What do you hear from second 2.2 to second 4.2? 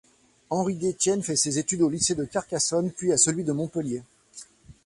Carcassonne, puis à celui de Montpellier.